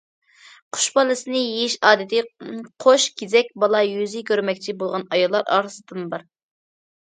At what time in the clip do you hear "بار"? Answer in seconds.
6.17-6.29